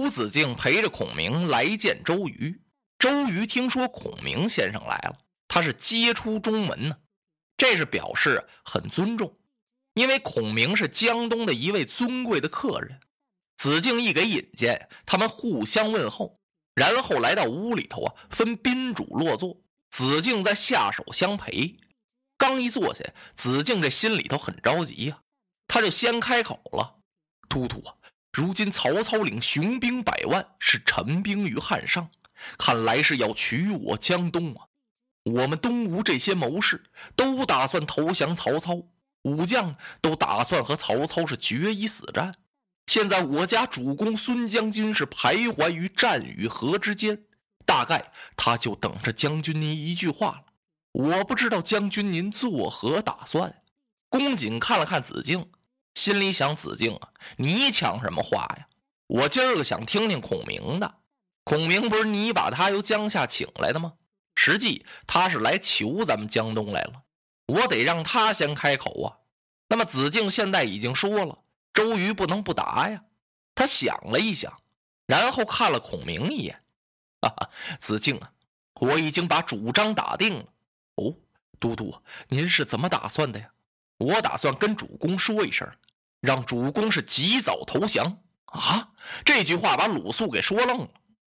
[0.00, 2.62] 吴子敬陪着孔明来见周瑜。
[2.98, 6.96] 周瑜听说孔明先生来了，他是接出中门呢，
[7.58, 9.36] 这是表示很尊重，
[9.92, 12.98] 因为孔明是江东的一位尊贵的客人。
[13.58, 16.40] 子敬一给引荐，他们互相问候，
[16.74, 19.60] 然后来到屋里头啊，分宾主落座。
[19.90, 21.76] 子敬在下手相陪。
[22.38, 23.04] 刚一坐下，
[23.34, 25.20] 子敬这心里头很着急呀，
[25.68, 27.00] 他就先开口了
[27.50, 27.96] ：“都督啊。”
[28.32, 32.10] 如今曹操领雄兵百万，是陈兵于汉上，
[32.56, 34.66] 看来是要取我江东啊！
[35.24, 36.84] 我们东吴这些谋士
[37.16, 38.82] 都打算投降曹操，
[39.22, 42.34] 武将都打算和曹操是决一死战。
[42.86, 47.24] 现在我家主公孙将军是徘徊于战与和之间，
[47.66, 50.44] 大概他就等着将军您一句话了。
[50.92, 53.62] 我不知道将军您作何打算？
[54.08, 55.50] 公瑾看了看子敬。
[55.94, 58.68] 心里想：子敬啊，你抢什么话呀？
[59.06, 60.96] 我今儿个想听听孔明的。
[61.44, 63.94] 孔明不是你把他由江夏请来的吗？
[64.36, 67.02] 实际他是来求咱们江东来了，
[67.46, 69.18] 我得让他先开口啊。
[69.68, 71.42] 那么子敬现在已经说了，
[71.74, 73.04] 周瑜不能不答呀。
[73.54, 74.62] 他想了一想，
[75.06, 76.62] 然后看了孔明一眼，
[77.20, 78.32] 哈哈，子敬啊，
[78.74, 80.46] 我已经把主张打定了。
[80.94, 81.14] 哦，
[81.58, 81.94] 都督，
[82.28, 83.50] 您是怎么打算的呀？
[84.00, 85.70] 我打算跟主公说一声，
[86.20, 88.88] 让主公是及早投降啊！
[89.24, 90.88] 这句话把鲁肃给说愣了。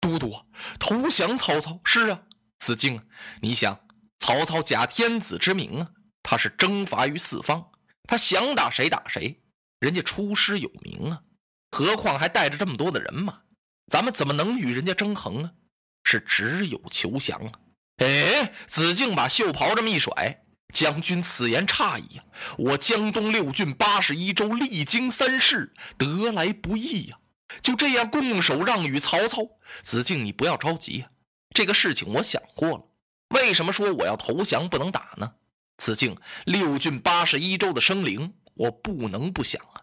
[0.00, 0.34] 都督，
[0.78, 1.80] 投降曹操？
[1.84, 2.22] 是啊，
[2.58, 3.00] 子敬，
[3.40, 3.80] 你想，
[4.18, 5.90] 曹操假天子之名啊，
[6.22, 7.70] 他是征伐于四方，
[8.08, 9.40] 他想打谁打谁，
[9.78, 11.22] 人家出师有名啊，
[11.70, 13.40] 何况还带着这么多的人马，
[13.90, 15.52] 咱们怎么能与人家争衡啊？
[16.04, 17.52] 是只有求降啊！
[17.98, 20.44] 哎，子敬把袖袍这么一甩。
[20.72, 22.24] 将军此言差矣呀！
[22.58, 27.18] 我江东六郡八十一州历经三世，得来不易呀！
[27.62, 29.42] 就这样拱手让与曹操？
[29.82, 31.10] 子敬，你不要着急呀。
[31.54, 32.84] 这个事情我想过了。
[33.30, 35.32] 为什么说我要投降不能打呢？
[35.78, 39.80] 子敬，六郡八十一州的生灵，我不能不想啊！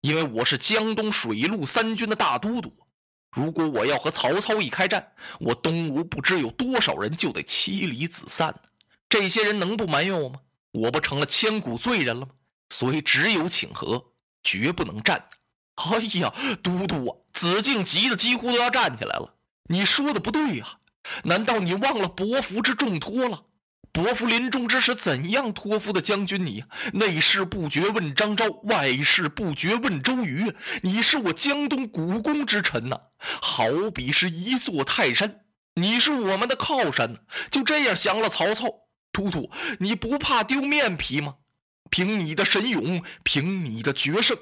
[0.00, 2.76] 因为我是江东水陆三军的大都督。
[3.30, 8.60] 如果我要和曹操一开战，我东吴不知有多少人就得妻离子散呢。
[9.14, 10.40] 这些人能不埋怨我吗？
[10.72, 12.32] 我不成了千古罪人了吗？
[12.70, 14.06] 所以只有请和，
[14.42, 15.28] 绝不能战。
[15.76, 17.16] 哎呀，都督啊！
[17.32, 19.36] 子敬急得几乎都要站起来了。
[19.68, 20.78] 你说的不对呀！
[21.22, 23.44] 难道你忘了伯服之重托了？
[23.92, 26.64] 伯服临终之时怎样托付的将军你？
[26.94, 30.52] 内事不决问张昭，外事不决问周瑜。
[30.82, 33.02] 你是我江东股肱之臣呐，
[33.40, 33.64] 好
[33.94, 35.42] 比是一座泰山，
[35.74, 37.14] 你是我们的靠山。
[37.52, 38.80] 就这样降了曹操。
[39.14, 39.48] 突突，
[39.78, 41.36] 你不怕丢面皮吗？
[41.88, 44.36] 凭你的神勇，凭你的决胜，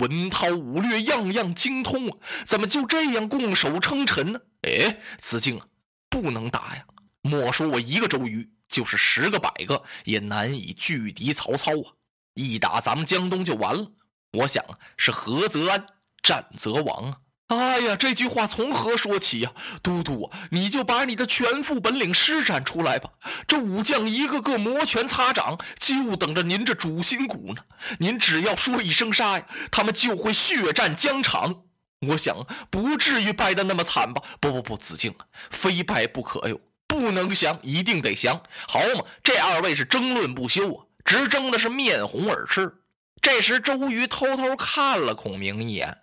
[0.00, 4.40] 文韬武略样样精通，怎么就这样拱手称臣呢？
[4.62, 5.66] 哎，子敬啊，
[6.08, 6.86] 不能打呀！
[7.20, 11.92] 莫说我一个周瑜，就是十个百个，也难以拒敌曹操啊！
[12.32, 13.92] 一打咱们江东就完了。
[14.32, 14.64] 我想，
[14.96, 15.84] 是合则安，
[16.22, 17.18] 战则亡啊！
[17.58, 19.52] 哎呀，这句话从何说起呀？
[19.82, 23.10] 都督，你就把你的全副本领施展出来吧。
[23.46, 27.62] 这武将一个个摩拳擦掌，就等着您这主心骨呢。
[27.98, 31.62] 您只要说一声杀呀，他们就会血战疆场。
[32.08, 34.22] 我想不至于败得那么惨吧？
[34.40, 35.14] 不不不，子敬，
[35.50, 38.42] 非败不可哟，不能降，一定得降。
[38.68, 42.74] 好嘛，这二位是争论不休啊，直争的是面红耳赤。
[43.22, 45.96] 这时，周瑜偷偷看了孔明一眼。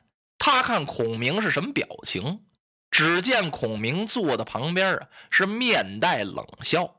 [0.44, 2.44] 他看孔明是什么表情？
[2.90, 6.96] 只见孔明坐的旁边啊，是面带冷笑。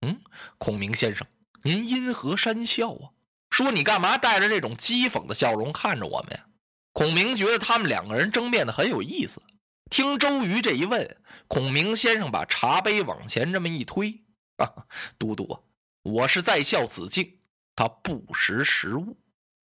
[0.00, 0.18] 嗯，
[0.56, 1.26] 孔明先生，
[1.62, 3.12] 您因何讪笑啊？
[3.50, 6.46] 说你干嘛带着这种讥讽的笑容看着我们呀？
[6.94, 9.42] 孔明觉得他们两个人争辩的很有意思。
[9.90, 11.18] 听周瑜这一问，
[11.48, 14.22] 孔明先生把茶杯往前这么一推
[14.56, 14.86] ：“啊，
[15.18, 15.62] 都督，
[16.02, 17.40] 我是在笑子敬，
[17.76, 19.18] 他不识时务。”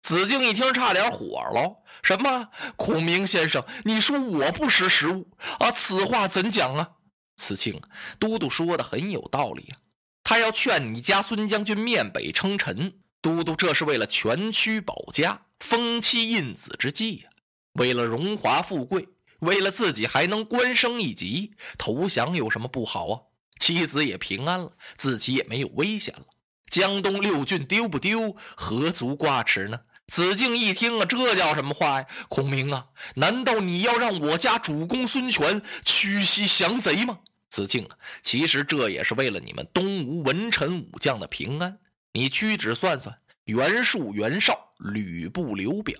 [0.06, 1.82] 子敬一听，差点火了。
[2.00, 2.48] 什么？
[2.76, 5.72] 孔明先生，你说我不识时务啊？
[5.72, 6.90] 此话怎讲啊？
[7.34, 7.82] 子敬，
[8.20, 9.82] 都督说的很有道理啊。
[10.22, 17.30] 他要劝你家孙将军面北称臣，都督这是为了全区保家、封妻印子之计呀。
[17.72, 19.08] 为了荣华富贵，
[19.40, 23.20] 为了自己还能官升一级，投降有什么不好啊？
[23.58, 26.26] 妻子也平安了，自己也没有危险了。
[26.70, 29.80] 江东六郡丢不丢，何足挂齿呢？
[30.06, 32.06] 子敬一听啊，这叫什么话呀？
[32.28, 32.86] 孔明啊，
[33.16, 37.18] 难道你要让我家主公孙权屈膝降贼吗？
[37.48, 41.78] 子敬啊，其实这也是为了你们东吴文臣武将的平安。
[42.12, 45.98] 你屈指算算，袁术、袁绍、吕布、刘表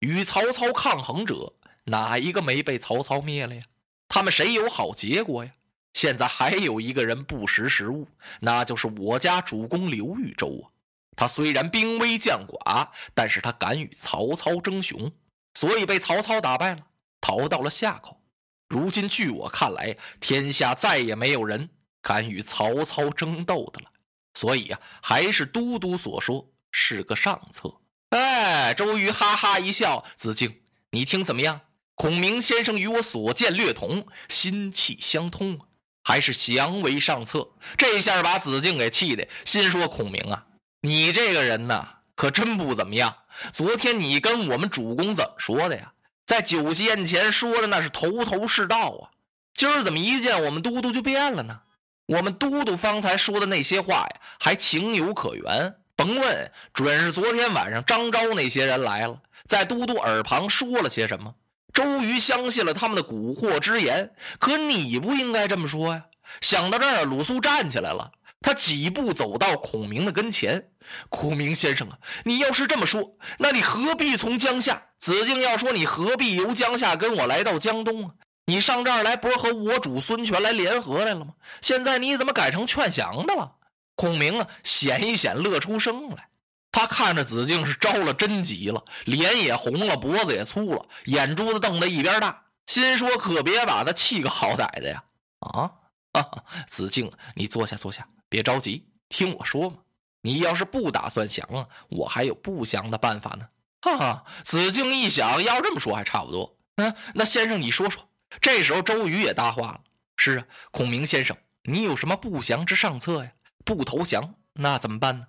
[0.00, 1.54] 与曹操抗衡者，
[1.84, 3.62] 哪一个没被曹操灭了呀？
[4.08, 5.52] 他们谁有好结果呀？
[5.92, 8.08] 现在还有一个人不识时务，
[8.40, 10.75] 那就是我家主公刘豫州啊。
[11.16, 15.10] 他虽然兵微将寡，但是他敢与曹操争雄，
[15.54, 16.86] 所以被曹操打败了，
[17.20, 18.22] 逃到了夏口。
[18.68, 21.70] 如今据我看来，天下再也没有人
[22.02, 23.90] 敢与曹操争斗的了。
[24.34, 27.80] 所以呀，还是都督所说是个上策。
[28.10, 30.60] 哎，周瑜哈哈一笑：“子敬，
[30.90, 31.62] 你听怎么样？
[31.94, 35.58] 孔明先生与我所见略同，心气相通，
[36.02, 40.46] 还是降为上策。”这下把子敬给气的，心说：“孔明啊，
[40.86, 43.16] 你这个人呐，可真不怎么样。
[43.52, 45.92] 昨天你跟我们主公怎么说的呀？
[46.24, 49.10] 在酒席宴前说的那是头头是道啊，
[49.54, 51.60] 今儿怎么一见我们都督就变了呢？”
[52.06, 55.74] 我们都督方才说的那些话呀，还情有可原。
[55.96, 61.34] 甭问，准是昨天晚上张昭那些人来了，在都督耳旁说了些什么。
[61.72, 66.04] 周瑜相信了他们的蛊惑之言，可你不应该这么说呀！
[66.40, 70.70] 想到这儿，鲁肃站起来了，他几步走到孔明的跟前
[71.08, 74.82] ：“孔明先生啊，你要是这么说，那你何必从江夏？
[74.98, 78.14] 子敬要说你何必由江夏跟我来到江东啊？”
[78.48, 81.34] 你上这儿来不是和我主孙权来联合来了吗？
[81.60, 83.52] 现在你怎么改成劝降的了？
[83.96, 86.28] 孔明啊，显一显乐出声来。
[86.70, 95.02] 他看着子敬是着了真急了，脸也红了，脖子也粗了，眼珠子瞪得一边大，心说可别把他气个好歹的呀！
[95.40, 95.72] 啊，
[96.68, 99.76] 子敬，你坐下坐下，别着急，听我说嘛。
[100.22, 103.48] 你要是不打算降啊，我还有不降的办法呢。
[103.82, 106.58] 哈哈，子敬一想，要这么说还差不多。
[106.76, 108.08] 嗯，那先生你说说。
[108.40, 109.80] 这时候，周瑜也搭话了
[110.18, 113.32] ：“是啊，孔明先生，你有什么不降之上策呀？
[113.64, 115.26] 不投降，那怎么办呢？”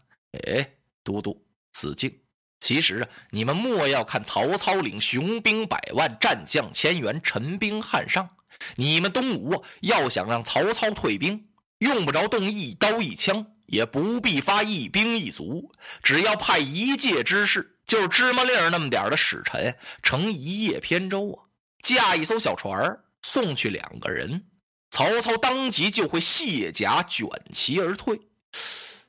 [0.47, 0.71] 哎，
[1.03, 2.19] 都督，子敬，
[2.59, 8.27] 其实啊，你们莫要看曹操领雄兵百万，战将千员，陈兵汉上。
[8.75, 11.46] 你们东吴要想让曹操退兵，
[11.79, 15.71] 用不着动一刀一枪，也不必发一兵一卒，
[16.01, 21.45] 只要派一介之士，就是芝麻粒儿那么点的使臣，乘一叶扁舟啊。
[21.83, 24.45] 驾一艘小船送去两个人，
[24.91, 28.19] 曹操当即就会卸甲卷旗而退。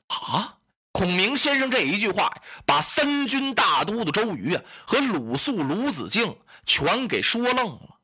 [0.07, 0.55] 啊！
[0.91, 2.33] 孔明先生这一句话，
[2.65, 6.35] 把三军大都督周瑜啊和鲁肃、鲁子敬
[6.65, 7.98] 全给说愣了。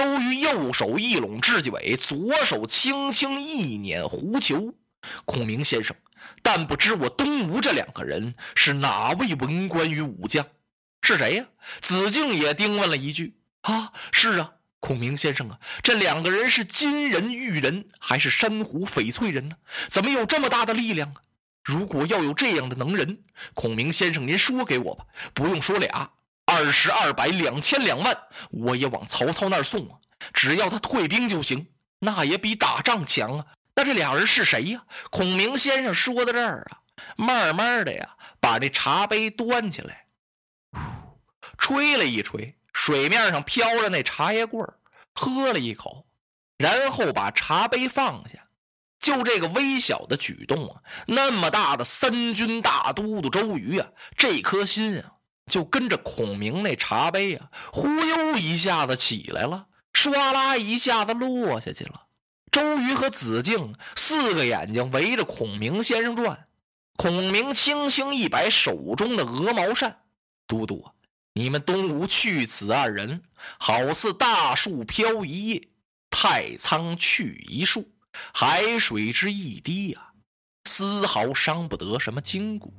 [0.00, 4.74] 周瑜右手一拢雉鸡尾，左手轻轻一捻狐裘。
[5.26, 5.94] 孔明先生，
[6.40, 10.46] 但不知我东吴这两个人是哪位文官与武将？
[11.02, 11.44] 是谁呀？
[11.82, 13.34] 子敬也盯问了一句。
[13.60, 19.56] 啊，是啊，孔明先生啊，这两个人是金人玉人，还是珊瑚翡翠人呢？
[19.90, 21.16] 怎么有这么大的力量啊？
[21.62, 23.18] 如果要有这样的能人，
[23.52, 25.04] 孔明先生您说给我吧，
[25.34, 26.12] 不用说俩，
[26.50, 28.16] 二十二百两千两万，
[28.50, 29.96] 我也往曹操那儿送啊！
[30.34, 31.68] 只要他退兵就行，
[32.00, 33.46] 那也比打仗强啊！
[33.76, 34.82] 那这俩人是谁呀？
[35.10, 36.80] 孔明先生说到这儿啊，
[37.16, 40.06] 慢慢的呀，把这茶杯端起来，
[41.56, 42.56] 吹了一吹。
[42.72, 44.78] 水面上飘着那茶叶棍儿，
[45.12, 46.06] 喝了一口，
[46.56, 48.38] 然后把茶杯放下。
[49.00, 55.12] 就这个微小的举动啊，那么大的三军大都督周瑜啊，这颗心啊，
[55.50, 62.06] 就跟着孔明那茶杯啊，忽悠一下子起来了，唰啦一下子落下去了。
[62.50, 66.46] 周瑜和子敬四个眼睛围着孔明先生转，
[66.96, 70.00] 孔明轻轻一摆手中的鹅毛扇，
[70.46, 70.90] 嘟嘟。
[71.34, 73.22] 你们东吴去此二人，
[73.58, 75.68] 好似大树飘一叶，
[76.10, 77.88] 太仓去一树，
[78.34, 80.08] 海水之一滴呀，
[80.64, 82.72] 丝毫伤不得什么筋骨。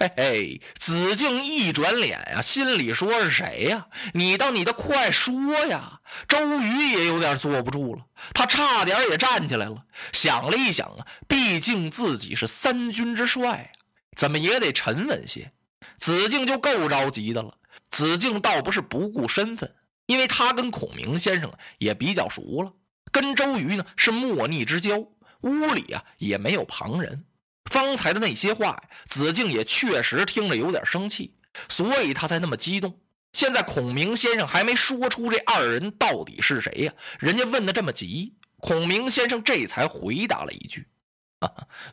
[0.00, 3.86] 嘿 嘿，子敬一转脸呀，心里说是谁呀？
[4.14, 6.00] 你倒你的快说呀！
[6.26, 13.72] 周瑜也有点坐不住了，他差点也站起来了，想了一想啊，毕竟自己是三军之帅，
[14.16, 15.52] 怎么也得沉稳些。
[15.98, 17.52] 子敬就够着急的了。
[17.90, 19.74] 子敬倒不是不顾身份，
[20.06, 22.72] 因为他跟孔明先生也比较熟了，
[23.12, 24.96] 跟周瑜呢是莫逆之交，
[25.42, 27.26] 屋里啊也没有旁人。
[27.70, 31.32] 方才的那些话，子敬也确实听着有点生气，
[31.68, 33.00] 所以他才那么激动。
[33.32, 40.88] 现在孔明先生还没说出这二人到底是谁呀，人家问的这么急，孔明先生这才回答了一句：“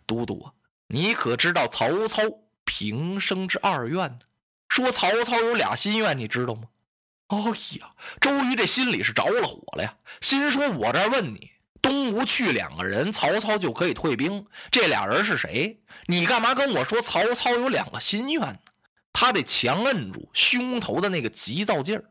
[0.08, 0.52] 都督啊，
[0.88, 2.24] 你可知道曹操
[2.66, 4.20] 平生之二愿呢？”
[4.68, 6.64] 说曹操有俩心愿，你知道吗？
[7.28, 7.38] 哎
[7.80, 15.80] 呀，周瑜这心里是着了火了呀，心说：“我这问你，东吴去两个人，曹操就可以退兵，这俩人是谁？
[16.08, 18.58] 你干嘛跟我说曹操有两个心愿呢？”
[19.14, 22.06] 他得强摁住胸头的那个急躁劲儿。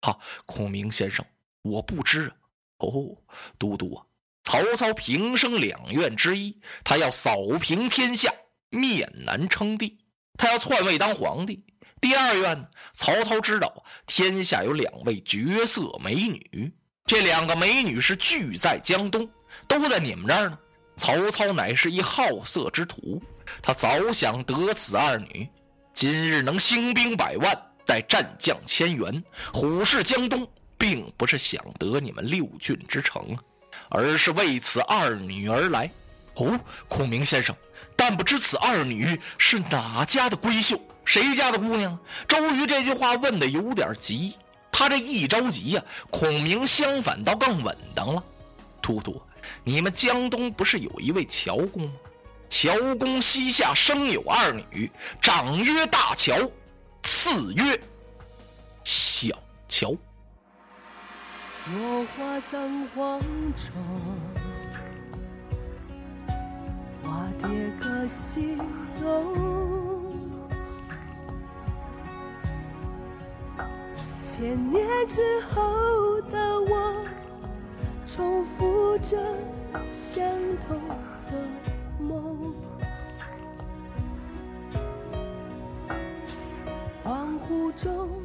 [0.00, 1.24] 哈，孔明先生，
[1.62, 2.34] 我不知啊。
[2.78, 3.16] 哦，
[3.58, 4.06] 都督啊，
[4.44, 8.32] 曹操平生两愿之一，他要扫平天下，
[8.70, 9.98] 面南称帝，
[10.36, 11.64] 他要篡位当皇帝。
[12.00, 16.72] 第二愿呢，曹操知道天下有两位绝色美女，
[17.06, 19.28] 这两个美女是聚在江东，
[19.68, 20.58] 都在你们这儿呢。
[20.96, 23.20] 曹操乃是一好色之徒，
[23.60, 25.48] 他早想得此二女，
[25.92, 27.56] 今日能兴兵百万。
[27.84, 33.36] 待战将千员，虎视江东，并不是想得你们六郡之城，
[33.90, 35.90] 而是为此二女而来。
[36.36, 37.54] 哦，孔明先生，
[37.96, 41.98] 但不知此二女是哪家的闺秀，谁家的姑娘？
[42.28, 44.36] 周瑜这句话问的有点急，
[44.72, 48.24] 他这一着急呀，孔明相反倒更稳当了。
[48.80, 49.22] 都督，
[49.62, 51.92] 你们江东不是有一位乔公吗？
[52.48, 56.34] 乔公膝下生有二女，长曰大乔。
[57.02, 57.80] 次曰
[58.84, 59.28] ：“小
[59.68, 59.94] 乔。”
[61.72, 63.20] 落花葬黄
[63.56, 63.72] 冢，
[67.02, 67.48] 花蝶
[67.80, 68.58] 各西
[69.00, 69.81] 东。
[74.34, 77.04] 千年之后的我，
[78.06, 79.18] 重复着
[79.90, 80.24] 相
[80.66, 80.80] 同
[81.26, 82.54] 的梦。
[87.04, 88.21] 恍惚中。